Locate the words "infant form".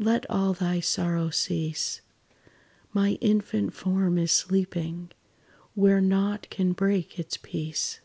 3.20-4.18